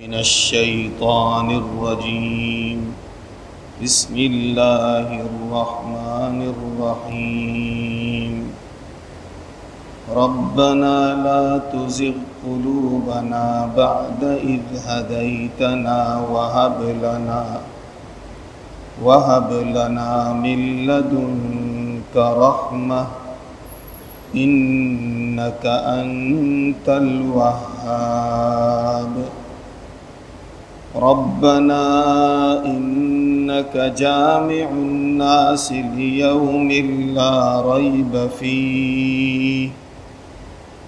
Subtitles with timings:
[0.00, 2.96] من الشيطان الرجيم.
[3.82, 8.34] بسم الله الرحمن الرحيم.
[10.16, 17.60] ربنا لا تزغ قلوبنا بعد إذ هديتنا وهب لنا
[19.02, 23.06] وهب لنا من لدنك رحمة،
[24.34, 25.64] إنك
[26.00, 27.92] أنت الوهاب.
[30.96, 36.72] ربنا إنك جامع الناس ليوم
[37.14, 39.68] لا ريب فيه.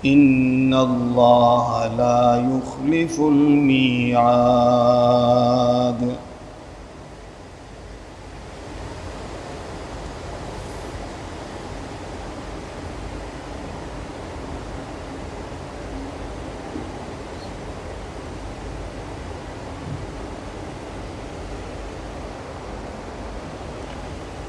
[0.06, 4.24] إن الله لا يخلف الميعاد.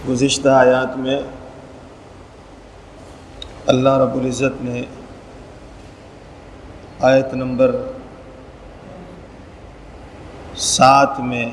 [0.07, 1.19] گزشتہ آیات میں
[3.65, 4.81] اللہ رب العزت نے
[6.99, 7.75] آیت نمبر
[10.55, 11.51] سات میں،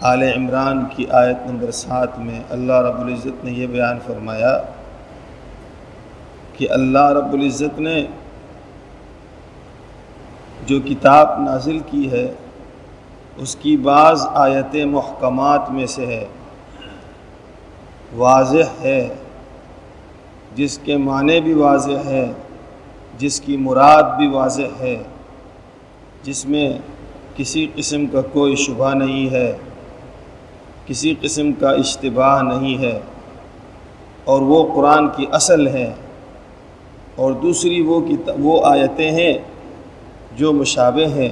[0.00, 4.58] آل عمران کی آیت نمبر سات میں اللہ رب العزت نے یہ بیان فرمایا
[6.52, 8.06] کہ اللہ رب العزت نے
[10.66, 12.34] جو کتاب نازل کی ہے
[13.36, 16.26] اس کی بعض آیت محکمات میں سے ہے۔
[18.16, 19.08] واضح ہے۔
[20.54, 22.32] جس کے معنی بھی واضح ہے،
[23.18, 24.96] جس کی مراد بھی واضح ہے۔
[26.22, 26.78] جس میں
[27.36, 29.56] کسی قسم کا کوئی شبہ نہیں ہے،
[30.86, 33.00] کسی قسم کا اشتباہ نہیں ہے۔
[34.24, 35.92] اور وہ قرآن کی اصل ہے۔
[37.16, 38.00] اور دوسری وہ
[38.38, 39.38] وہ آیتیں ہیں
[40.36, 41.28] جو مشابہ ہیں۔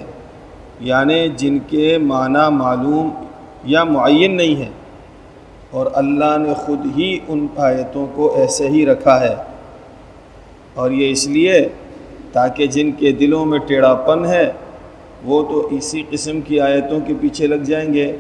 [0.81, 3.11] یعنی جن کے معنی معلوم
[3.65, 4.69] یا معین نہیں ہے۔
[5.71, 9.35] اور اللہ نے خود ہی ان آیتوں کو ایسے ہی رکھا ہے۔
[10.75, 11.69] اور یہ اس لیے
[12.33, 14.53] تاکہ جن کے دلوں میں ٹیڑھا پن ہے،
[15.25, 18.17] وہ تو اسی قسم کی آیتوں کے پیچھے لگ جائیں گے۔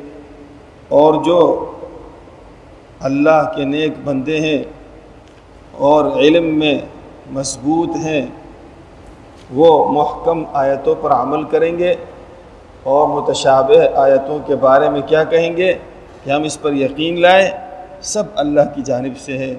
[0.88, 1.70] اور جو
[3.00, 4.64] اللہ کے نیک بندے ہیں
[5.72, 6.78] اور علم میں
[7.32, 8.26] مضبوط ہیں،
[9.50, 11.94] وہ محکم آیتوں پر عمل کریں گے۔
[12.82, 15.74] اور متشابہ آیتوں کے بارے میں کیا کہیں گے
[16.24, 17.50] کہ ہم اس پر یقین لائیں؟
[18.02, 19.54] سب اللہ کی جانب سے ہے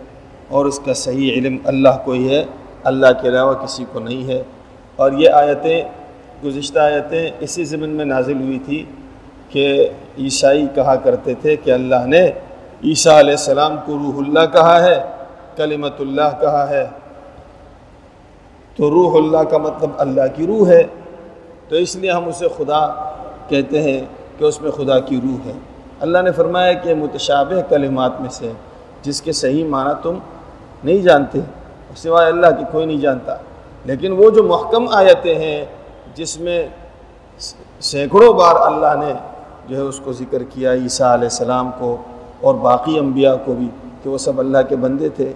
[0.50, 2.46] اور اس کا صحیح علم اللہ کو ہی ہے،
[2.84, 4.44] اللہ کے علاوہ کسی کو نہیں ہے۔
[4.96, 5.84] اور یہ آیتیں،
[6.46, 8.86] گزشتہ آیتیں اسی زمین میں نازل ہوئی تھی
[9.50, 12.28] کہ عیسائی کہا کرتے تھے کہ اللہ نے
[12.84, 15.02] عیسیٰ علیہ السلام کو روح اللہ کہا ہے
[15.56, 16.86] کلمت اللہ کہا ہے۔
[18.76, 20.84] تو روح اللہ کا مطلب اللہ کی روح ہے۔
[21.70, 23.09] تو اس لیے ہم اسے خدا
[23.50, 24.06] کہتے ہیں
[24.38, 25.54] کہ اس میں خدا کی روح ہے۔
[26.00, 28.52] اللہ نے فرمایا کہ متشابہ کلمات میں سے
[29.02, 30.16] جس کے صحیح معنی تم
[30.84, 31.40] نہیں جانتے،
[31.96, 33.36] سوائے اللہ کی کوئی نہیں جانتا۔
[33.86, 35.66] لیکن وہ جو محکم آیتیں ہیں
[36.16, 36.68] جس میں
[37.80, 39.14] سینکڑوں بار اللہ نے
[39.68, 41.98] جو ہے اس کو ذکر کیا، عیسیٰ علیہ السلام کو
[42.42, 43.68] اور باقی انبیاء کو بھی
[44.04, 45.34] کہ وہ سب اللہ کے بندے تھے،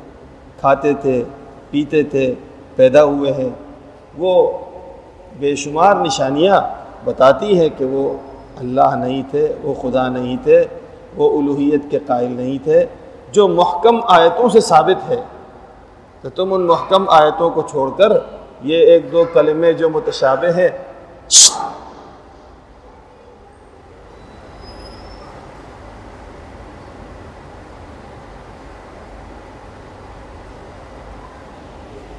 [0.60, 1.24] کھاتے تھے،
[1.70, 2.36] پیتے تھے،
[2.76, 3.50] پیدا ہوئے ہیں۔
[4.18, 4.58] وہ
[5.40, 6.62] بے شمار نشانیاں
[7.04, 8.14] بتاتی ہے کہ وہ
[8.58, 10.64] اللہ نہیں تھے، وہ خدا نہیں تھے،
[11.16, 12.86] وہ الوحیت کے قائل نہیں تھے۔
[13.32, 15.22] جو محکم آیتوں سے ثابت ہے،
[16.22, 18.18] تو تم ان محکم آیتوں کو چھوڑ کر
[18.64, 20.70] یہ ایک دو کلمے جو متشابہ ہیں،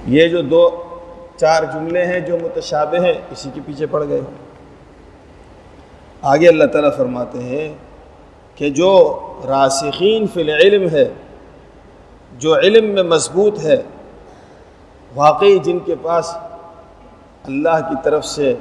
[0.06, 0.68] یہ جو دو
[1.36, 4.20] چار جملے ہیں جو متشابہ ہیں، اسی کے پیچھے پڑ گئے۔
[6.24, 7.74] آگے اللہ تعالیٰ فرماتے ہیں
[8.54, 8.92] کہ جو
[9.48, 11.12] راسخین فی العلم ہے،
[12.38, 13.82] جو علم میں مضبوط ہے،
[15.14, 16.36] واقعی جن کے پاس
[17.44, 18.54] اللہ کی طرف سے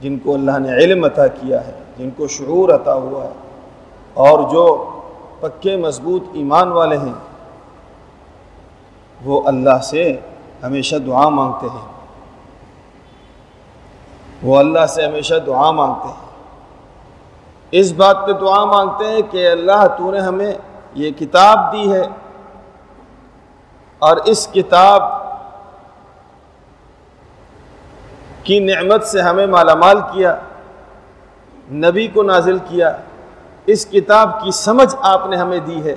[0.00, 3.32] جن کو اللہ نے علم عطا کیا ہے، جن کو شعور عطا ہوا ہے،
[4.14, 4.64] اور جو
[5.40, 7.12] پکے مضبوط ایمان والے ہیں،
[9.24, 10.20] وہ اللہ سے
[10.62, 11.86] ہمیشہ دعا مانگتے ہیں۔
[14.42, 16.23] وہ اللہ سے ہمیشہ دعا مانگتے ہیں۔
[17.76, 20.52] اس بات پہ دعا مانگتے ہیں کہ اللہ تو نے ہمیں
[20.94, 22.02] یہ کتاب دی ہے
[23.98, 25.02] اور اس کتاب
[28.44, 30.36] کی نعمت سے ہمیں مالا مال کیا،
[31.72, 32.96] نبی کو نازل کیا،
[33.66, 35.94] اس کتاب کی سمجھ آپ نے ہمیں دی ہے۔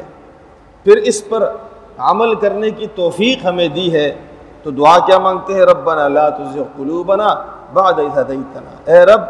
[0.84, 1.52] پھر اس پر
[1.98, 4.16] عمل کرنے کی توفیق ہمیں دی ہے۔
[4.64, 7.36] تو دعا کیا مانگتے ہیں؟ ربنا لا تزغ قلوبنا
[7.74, 9.22] بعد هديتنا۔ اے رب،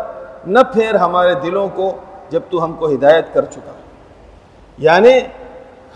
[0.48, 1.98] نہ پھیر ہمارے دلوں کو
[2.30, 3.72] جب تو ہم کو ہدایت کر چکا۔
[4.78, 5.20] یعنی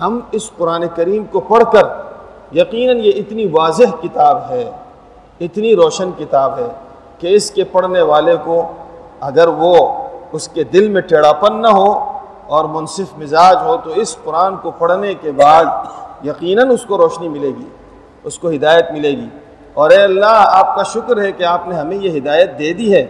[0.01, 1.83] ہم اس قرآن کریم کو پڑھ کر
[2.55, 4.71] یقیناً یہ اتنی واضح کتاب ہے،
[5.39, 6.67] اتنی روشن کتاب ہے
[7.19, 8.71] کہ اس کے پڑھنے والے کو
[9.19, 9.87] اگر وہ
[10.31, 14.71] اس کے دل میں ٹیڑھاپن نہ ہو اور منصف مزاج ہو تو اس قرآن کو
[14.71, 15.65] پڑھنے کے بعد
[16.25, 17.65] یقیناً اس کو روشنی ملے گی،
[18.23, 19.29] اس کو ہدایت ملے گی۔
[19.73, 22.93] اور اے اللہ، آپ کا شکر ہے کہ آپ نے ہمیں یہ ہدایت دے دی
[22.93, 23.07] ہے،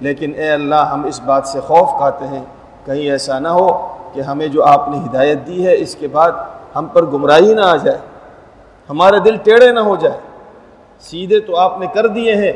[0.00, 2.44] لیکن اے اللہ، ہم اس بات سے خوف کھاتے ہیں۔
[2.84, 6.30] کہیں ایسا نہ ہو کہ ہمیں جو آپ نے ہدایت دی ہے، اس کے بعد
[6.76, 7.98] ہم پر گمراہی نہ آ جائے
[8.90, 10.18] ہمارے دل ٹیڑھے نہ ہو جائے۔
[11.00, 12.52] سیدھے تو آپ نے کر دیے ہیں،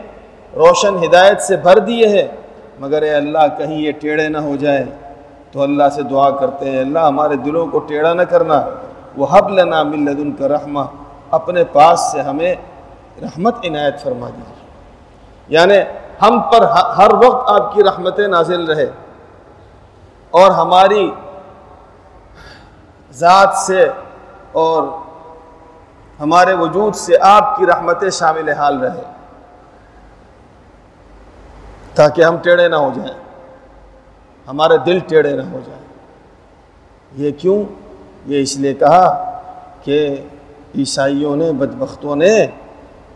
[0.57, 2.29] روشن ہدایت سے بھر دیے ہیں۔
[2.81, 4.85] مگر اے اللہ، کہیں یہ ٹیڑھے نہ ہو جائے۔
[5.53, 8.67] تو اللہ سے دعا کرتے ہیں، اللہ ہمارے دلوں کو ٹیڑھا نہ کرنا۔
[9.17, 10.81] وہ حب لنا مل لدن کا رحمہ
[11.31, 12.55] اپنے پاس سے ہمیں
[13.23, 14.67] رحمت عنایت فرما دیجیے۔
[15.49, 15.79] یعنی
[16.23, 18.87] ہم پر ہر وقت آپ کی رحمتیں نازل رہے۔
[20.37, 21.15] اور ہماری
[23.13, 23.89] ذات سے
[24.53, 24.83] اور
[26.21, 29.03] ہمارے وجود سے آپ کی رحمتیں شامل حال رہے۔
[31.95, 33.23] تاکہ ہم ٹیڑھے نہ ہو جائیں۔
[34.49, 35.83] ہمارے دل ٹیڑھے نہ ہو جائیں۔
[37.13, 37.63] یہ کیوں؟
[38.27, 39.41] یہ اس لیے کہا
[39.83, 40.27] کہ
[40.79, 42.47] عیسائیوں نے، بدبختوں نے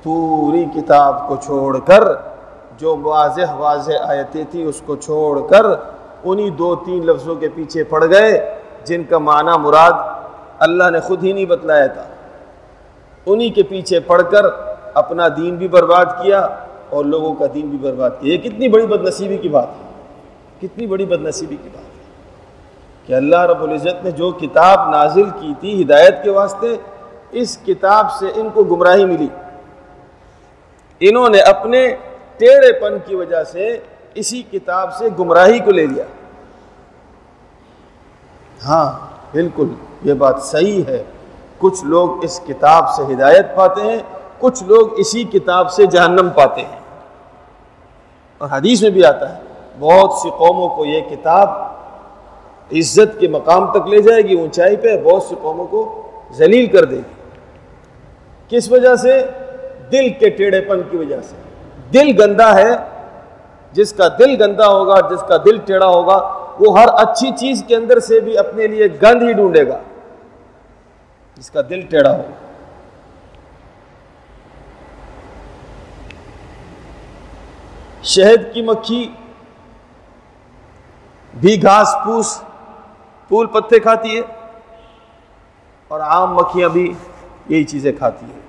[0.02, 2.02] پوری کتاب کو چھوڑ کر
[2.78, 5.66] جو واضح واضح آیتیں تھیں اس کو چھوڑ کر
[6.24, 9.92] انہی دو تین لفظوں کے پیچھے پڑ گئے جن کا معنی مراد
[10.58, 12.04] اللہ نے خود ہی نہیں بتلایا تھا۔
[13.26, 14.44] انہی کے پیچھے پڑھ کر
[14.94, 16.48] اپنا دین بھی برباد کیا
[16.90, 19.90] اور لوگوں کا دین بھی برباد کیا۔ یہ کتنی بڑی بد نصیبی کی بات ہے۔
[20.60, 22.04] کتنی بڑی بد نصیبی کی بات ہے
[23.06, 26.76] کہ اللہ رب العزت نے جو کتاب نازل کی تھی ہدایت کے واسطے،
[27.30, 29.28] اس کتاب سے ان کو گمراہی ملی۔
[31.00, 31.94] انہوں نے اپنے
[32.36, 33.78] ٹیڑھے پن کی وجہ سے
[34.14, 36.04] اسی کتاب سے گمراہی کو لے لیا۔
[38.64, 39.68] ہاں بالکل،
[40.02, 41.02] یہ بات صحیح ہے۔
[41.58, 43.98] کچھ لوگ اس کتاب سے ہدایت پاتے ہیں،
[44.38, 46.78] کچھ لوگ اسی کتاب سے جہنم پاتے ہیں۔
[48.38, 49.40] اور حدیث میں بھی آتا ہے،
[49.78, 51.48] بہت سی قوموں کو یہ کتاب
[52.72, 56.84] عزت کے مقام تک لے جائے گی، اونچائی پہ بہت سی قوموں کو ذلیل کر
[56.84, 57.30] دے گی۔
[58.48, 59.26] کس وجہ سے؟
[59.92, 61.36] دل کے ٹیڑھے پن کی وجہ سے۔
[61.92, 62.99] دل گندا ہے
[63.72, 66.16] جس کا دل گندا ہوگا جس کا دل ٹیڑھا ہوگا،
[66.60, 69.78] وہ ہر اچھی چیز کے اندر سے بھی اپنے لیے گند ہی ڈھونڈے گا۔
[71.34, 72.30] جس کا دل ٹیڑھا ہوگا
[78.02, 79.14] شہد کی مکھی،
[81.40, 82.40] بھی گھاس پھوس
[83.28, 84.22] پھول پتے کھاتی ہے۔
[85.88, 86.94] اور عام مکھیاں بھی
[87.48, 88.40] یہی چیزیں کھاتی ہیں۔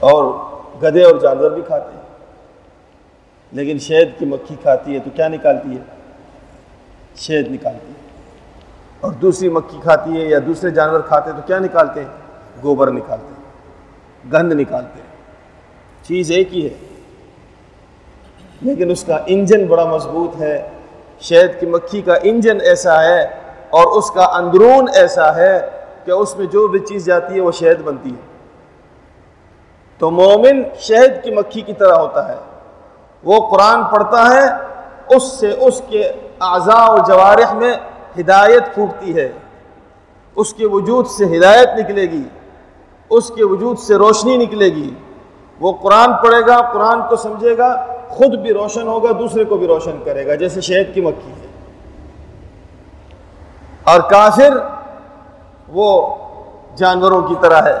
[0.00, 0.24] اور
[0.82, 2.01] گدے اور جانور بھی کھاتے ہیں۔
[3.52, 5.82] لیکن شہد کی مکھی کھاتی ہے تو کیا نکالتی ہے؟
[7.16, 7.92] شہد نکالتی ہے۔
[9.00, 12.08] اور دوسری مکھی کھاتی ہے یا دوسرے جانور کھاتے ہیں تو کیا نکالتے ہیں؟
[12.62, 13.42] گوبر نکالتے ہیں۔
[14.32, 15.16] گند نکالتے ہیں۔
[16.02, 16.74] چیز ایک ہی ہے۔
[18.60, 20.68] لیکن اس کا انجن بڑا مضبوط ہے۔
[21.20, 23.22] شہد کی مکھی کا انجن ایسا ہے
[23.70, 25.68] اور اس کا اندرون ایسا ہے
[26.04, 28.38] کہ اس میں جو بھی چیز جاتی ہے وہ شہد بنتی ہے۔
[29.98, 32.51] تو مومن شہد کی مکھی کی طرح ہوتا ہے۔
[33.24, 34.48] وہ قرآن پڑھتا ہے،
[35.16, 37.74] اس سے اس کے اعضاء اور جوارح میں
[38.20, 39.32] ہدایت پھوٹتی ہے۔
[40.36, 42.22] اس کے وجود سے ہدایت نکلے گی۔
[43.10, 44.94] اس کے وجود سے روشنی نکلے گی۔
[45.60, 49.66] وہ قرآن پڑھے گا، قرآن کو سمجھے گا، خود بھی روشن ہوگا، دوسرے کو بھی
[49.66, 51.46] روشن کرے گا، جیسے شہد کی مکھی ہے۔
[53.84, 54.58] اور کافر
[55.68, 56.16] وہ
[56.76, 57.78] جانوروں کی طرح ہے۔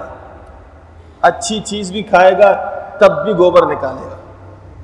[1.20, 2.52] اچھی چیز بھی کھائے گا،
[2.98, 4.16] تب بھی گوبر نکالے گا۔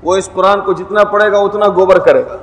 [0.02, 2.36] وہ اس قرآن کو جتنا پڑھے گا اتنا گوبر کرے گا۔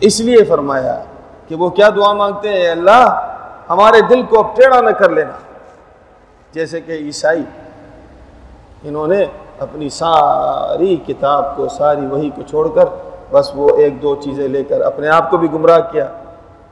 [0.00, 1.04] اس لیے فرمایا
[1.48, 3.34] کہ وہ کیا دعا مانگتے ہیں؟ اللہ،
[3.70, 5.32] ہمارے دل کو اب ٹیڑھا نہ کر لینا۔
[6.52, 7.42] جیسے کہ عیسائی،
[8.82, 9.24] انہوں نے
[9.58, 12.84] اپنی ساری کتاب کو، ساری وہی کو چھوڑ کر
[13.30, 16.06] بس وہ ایک دو چیزیں لے کر اپنے آپ کو بھی گمراہ کیا۔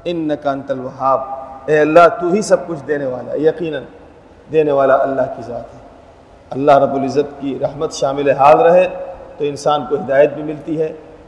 [0.05, 1.21] ان نقان الوہاب۔
[1.67, 3.83] اے اللہ، تو ہی سب کچھ دینے والا، یقیناً
[4.53, 5.86] دینے والا اللہ کی ذات ہے۔
[6.51, 8.89] اللہ رب العزت کی رحمت شامل حال رہے
[9.39, 10.87] تو انسان کو ہدایت بھی ملتی ہے،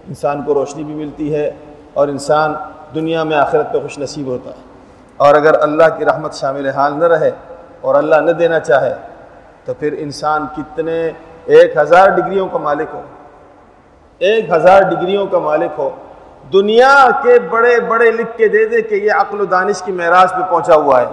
[0.09, 1.51] انسان کو روشنی بھی ملتی ہے
[1.95, 2.55] اور انسان
[2.95, 4.63] دنیا میں آخرت پہ خوش نصیب ہوتا ہے۔
[5.17, 7.31] اور اگر اللہ کی رحمت شامل حال نہ رہے
[7.81, 8.95] اور اللہ نہ دینا چاہے
[9.65, 11.11] تو پھر انسان کتنے
[11.45, 13.03] ایک ہزار ڈگریوں کا مالک ہو۔
[14.19, 15.91] ایک ہزار ڈگریوں کا مالک ہو۔
[16.53, 20.31] دنیا کے بڑے بڑے لکھ کے دے دے کہ یہ عقل و دانش کی معراج
[20.31, 21.07] پہ پہنچا ہوا ہے۔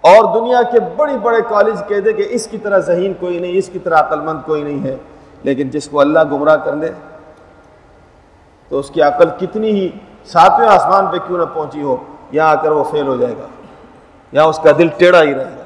[0.00, 3.52] اور دنیا کے بڑی بڑے کالج کہہ دے کہ اس کی طرح ذہین کوئی نہیں،
[3.54, 4.96] اس کی طرح عقل مند کوئی نہیں ہے۔
[5.42, 6.88] لیکن جس کو اللہ گمراہ کر دے،
[8.68, 9.88] تو اس کی عقل کتنی ہی
[10.24, 11.96] ساتویں آسمان پہ کیوں نہ پہنچی ہو،
[12.32, 13.46] یہاں آ کر وہ فیل ہو جائے گا۔
[14.32, 15.62] یا اس کا دل ٹیڑھا ہی رہے گا۔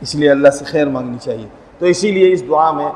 [0.00, 2.88] اس لیے اللہ سے خیر مانگنی چاہیے۔ تو اسی لیے اس دعا میں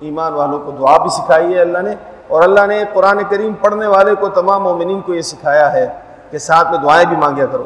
[0.00, 1.94] ایمان والوں کو دعا بھی سکھائی ہے اللہ نے۔
[2.28, 5.86] اور اللہ نے قرآن کریم پڑھنے والے کو تمام مومنین کو یہ سکھایا ہے
[6.30, 7.64] کہ ساتھ میں دعائیں بھی مانگیا کرو۔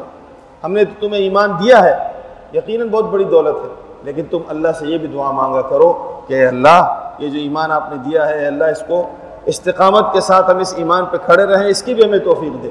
[0.63, 2.11] ہم نے تو تمہیں ایمان دیا ہے۔
[2.53, 3.69] یقیناً بہت بڑی دولت ہے۔
[4.03, 7.83] لیکن تم اللہ سے یہ بھی دعا مانگا کرو کہ اللہ، یہ جو ایمان آپ
[7.91, 9.09] نے دیا ہے اللہ، اس کو
[9.45, 12.69] استقامت کے ساتھ ہم اس ایمان پہ کھڑے رہیں، اس کی بھی ہمیں توفیق دے۔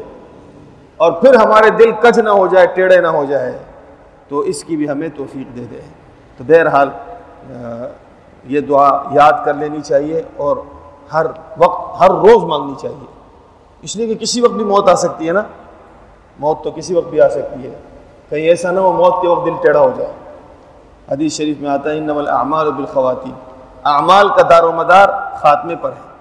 [0.97, 3.59] اور پھر ہمارے دل کج نہ ہو جائے، ٹیڑھے نہ ہو جائے،
[4.29, 5.81] تو اس کی بھی ہمیں توفیق دے دے۔
[6.39, 6.89] تو بہرحال
[8.45, 10.57] یہ دعا یاد کر لینی چاہیے اور
[11.13, 11.27] ہر
[11.59, 13.07] وقت، ہر روز مانگنی چاہیے۔
[13.83, 15.43] اس لیے کہ کسی وقت بھی موت آ سکتی ہے نا۔
[16.39, 17.75] موت تو کسی وقت بھی آ سکتی ہے۔
[18.31, 20.13] کہیں ایسا نہ ہو موت کے وقت دل ٹیڑھا ہو جائے۔
[21.11, 23.33] حدیث شریف میں آتا ہے نمل اعمال بالخواتین۔
[23.85, 26.13] اعمال کا دار و مدار خاتمے پر ہے۔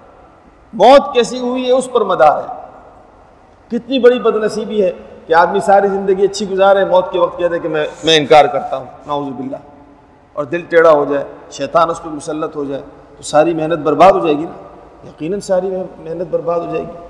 [0.73, 2.61] موت کیسی ہوئی ہے، اس پر مدار ہے۔
[3.67, 4.91] کتنی بڑی بد نصیبی ہے
[5.27, 8.77] کہ آدمی ساری زندگی اچھی گزارے موت کے وقت کہتے کہ میں میں انکار کرتا
[8.77, 9.57] ہوں۔ نعوذ باللہ۔
[10.33, 12.81] اور دل ٹیڑھا ہو جائے، شیطان اس پہ مسلط ہو جائے،
[13.17, 14.53] تو ساری محنت برباد ہو جائے گی نا؟
[15.07, 15.67] یقیناً ساری
[15.99, 17.07] محنت برباد ہو جائے گی۔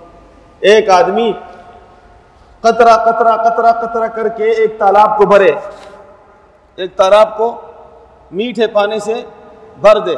[0.60, 1.34] ایک آدمی
[2.62, 5.52] قطرہ قطرہ قطرہ قطرہ کر کے ایک تالاب کو بھرے۔
[6.76, 7.62] ایک تالاب کو
[8.32, 9.14] میٹھے پانی سے
[9.82, 10.16] بھر دے۔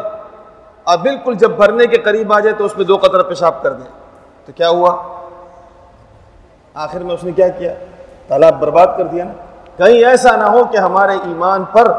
[0.83, 3.73] اور بالکل جب بھرنے کے قریب آ جائے تو اس میں دو قطرہ پیشاب کر
[3.73, 3.83] دے۔
[4.45, 5.03] تو کیا ہوا؟
[6.73, 7.73] آخر میں اس نے کیا کیا؟
[8.27, 9.33] تالاب برباد کر دیا نا۔
[9.77, 11.91] کہیں ایسا نہ ہو کہ ہمارے ایمان پر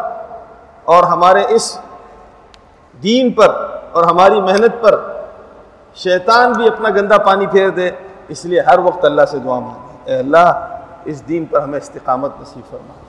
[0.84, 1.78] اور ہمارے اس
[3.02, 5.00] دین پر اور ہماری محنت پر
[5.94, 7.90] شیطان بھی اپنا گندا پانی پھیر دے۔
[8.28, 12.30] اس لیے ہر وقت اللہ سے دعا مانگے۔ اے اللہ، اس دین پر ہمیں استقامت
[12.40, 13.04] نصیب فرما دے۔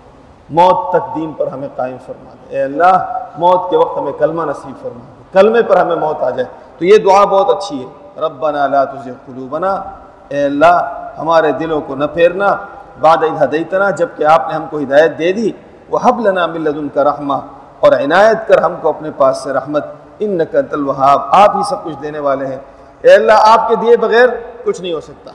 [0.50, 4.42] موت تک دین پر ہمیں قائم فرما دے۔ اے اللہ، موت کے وقت ہمیں کلمہ
[4.46, 6.46] نصیب فرما دے۔ کلمے پر ہمیں موت آ جائے۔
[6.78, 9.84] تو یہ دعا بہت اچھی ہے۔ ربنا لا تزغ قلوبنا۔
[10.28, 12.56] اے اللہ، ہمارے دلوں کو نہ پھیرنا۔
[13.00, 15.52] بعد ہدیتنا جبکہ آپ نے ہم کو ہدایت دے دی۔
[15.90, 17.34] وہ حب لنا من لدن کا رحمہ۔
[17.80, 19.86] اور عنایت کر ہم کو اپنے پاس سے رحمت۔
[20.20, 22.60] ان نقل الوہاب۔ آپ ہی سب کچھ دینے والے ہیں۔
[23.02, 24.30] اے اللہ، آپ کے دیے بغیر
[24.64, 25.32] کچھ نہیں ہو سکتا۔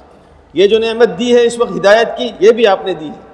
[0.52, 3.30] یہ جو نعمت دی ہے اس وقت ہدایت کی، یہ بھی آپ نے دی ہے۔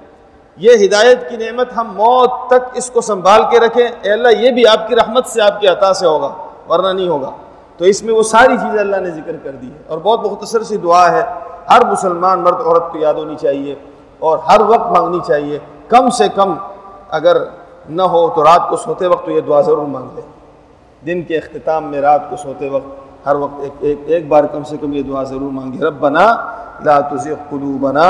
[0.57, 4.51] یہ ہدایت کی نعمت ہم موت تک اس کو سنبھال کے رکھیں۔ اے اللہ، یہ
[4.51, 6.35] بھی آپ کی رحمت سے آپ کی عطا سے ہوگا،
[6.69, 7.31] ورنہ نہیں ہوگا۔
[7.77, 10.63] تو اس میں وہ ساری چیزیں اللہ نے ذکر کر دی ہے اور بہت مختصر
[10.63, 11.21] سی دعا ہے،
[11.69, 13.75] ہر مسلمان مرد عورت کو یاد ہونی چاہیے
[14.19, 16.55] اور ہر وقت مانگنی چاہیے۔ کم سے کم
[17.09, 17.37] اگر
[17.89, 20.25] نہ ہو تو رات کو سوتے وقت تو یہ دعا ضرور مانگ لیں
[21.05, 24.63] دن کے اختتام میں رات کو سوتے وقت ہر وقت ایک ایک ایک بار کم
[24.63, 26.25] سے کم یہ دعا ضرور مانگے رب بنا
[26.85, 28.07] لا تزغ قلوبنا،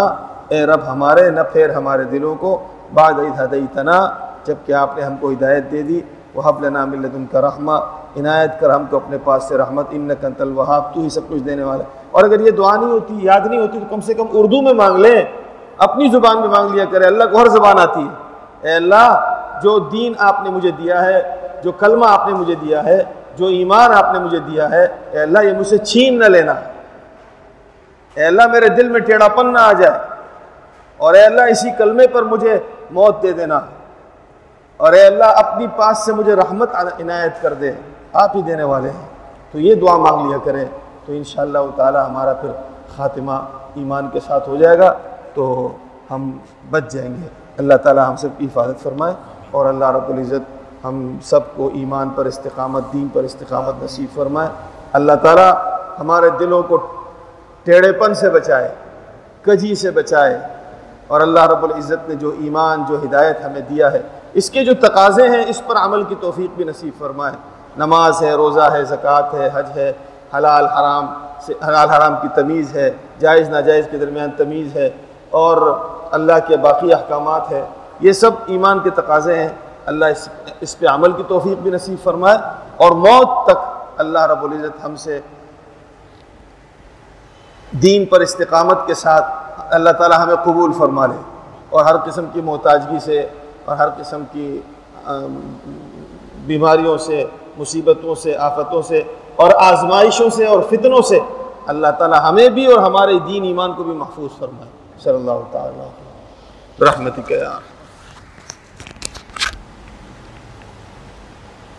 [0.49, 2.57] اے رب ہمارے، نہ پھیر ہمارے دلوں کو،
[2.93, 3.97] بعد اذ ہدیتنا،
[4.45, 5.99] جبکہ آپ نے ہم کو ہدایت دے دی
[6.35, 7.77] وہ حب لنا من کا رحمہ،
[8.19, 11.41] عنایت کر ہم کو اپنے پاس سے رحمت ان کنت الوہاب، تو ہی سب کچھ
[11.43, 14.27] دینے والا اور اگر یہ دعا نہیں ہوتی، یاد نہیں ہوتی، تو کم سے کم
[14.31, 15.21] اردو میں مانگ لیں،
[15.87, 19.07] اپنی زبان میں مانگ لیا کرے اللہ کو ہر زبان آتی ہے۔ اے اللہ،
[19.63, 21.21] جو دین آپ نے مجھے دیا ہے،
[21.63, 23.03] جو کلمہ آپ نے مجھے دیا ہے
[23.37, 26.53] جو ایمان آپ نے مجھے دیا ہے، اے اللہ، یہ مجھ سے چھین نہ لینا۔
[28.13, 29.99] اے اللہ، میرے دل میں ٹیڑھا پن نہ آ جائے۔
[30.97, 32.59] اور اے اللہ، اسی کلمے پر مجھے
[32.91, 33.59] موت دے دینا۔
[34.77, 37.71] اور اے اللہ، اپنی پاس سے مجھے رحمت عنایت کر دے۔
[38.13, 39.07] آپ ہی دینے والے ہیں۔
[39.51, 40.65] تو یہ دعا مانگ لیا کریں
[41.05, 42.49] تو انشاءاللہ تعالی ہمارا پھر
[42.95, 43.31] خاتمہ
[43.73, 44.93] ایمان کے ساتھ ہو جائے گا۔
[45.33, 45.69] تو
[46.11, 46.37] ہم
[46.69, 47.27] بچ جائیں گے۔
[47.57, 49.13] اللہ تعالی ہم سب کی حفاظت فرمائے
[49.51, 54.49] اور اللہ رب العزت ہم سب کو ایمان پر استقامت، دین پر استقامت نصیب فرمائے۔
[54.93, 55.51] اللہ تعالی
[55.99, 56.87] ہمارے دلوں کو
[57.63, 58.69] ٹیڑھے پن سے بچائے،
[59.41, 60.37] کجی سے بچائے۔
[61.07, 64.01] اور اللہ رب العزت نے جو ایمان، جو ہدایت ہمیں دیا ہے،
[64.33, 67.33] اس کے جو تقاضے ہیں، اس پر عمل کی توفیق بھی نصیب فرمائے۔
[67.77, 69.93] نماز ہے، روزہ ہے، زکوٰۃ ہے، حج ہے،
[70.37, 71.05] حلال حرام
[71.45, 74.89] سے، حلال حرام کی تمیز ہے، جائز ناجائز کے درمیان تمیز ہے۔
[75.29, 75.79] اور
[76.11, 77.65] اللہ کے باقی احکامات ہے۔
[77.99, 79.49] یہ سب ایمان کے تقاضے ہیں۔
[79.87, 80.27] اللہ اس
[80.61, 82.37] اس پہ عمل کی توفیق بھی نصیب فرمائے
[82.77, 83.57] اور موت تک
[83.97, 85.19] اللہ رب العزت ہم سے
[87.81, 89.25] دین پر استقامت کے ساتھ
[89.73, 91.17] اللہ تعالی ہمیں قبول فرما لے
[91.69, 93.19] اور ہر قسم کی محتاجگی سے
[93.65, 94.61] اور ہر قسم کی
[96.45, 97.25] بیماریوں سے،
[97.57, 99.01] مصیبتوں سے، آفتوں سے
[99.35, 101.19] اور آزمائشوں سے اور فتنوں سے
[101.67, 104.69] اللہ تعالی ہمیں بھی اور ہمارے دین ایمان کو بھی محفوظ فرمائے۔
[105.03, 105.87] صلی اللہ تعالیٰ
[106.81, 107.43] رحمت کے